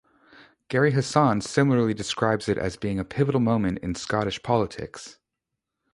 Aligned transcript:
Gerry 0.67 0.93
Hassan 0.93 1.41
similarly 1.41 1.93
describes 1.93 2.49
it 2.49 2.57
as 2.57 2.75
being 2.75 2.97
a 2.97 3.05
pivotal 3.05 3.39
moment 3.39 3.77
in 3.83 3.93
Scottish 3.93 4.41
politics. 4.41 5.19